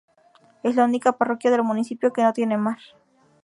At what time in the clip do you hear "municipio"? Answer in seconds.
1.61-2.11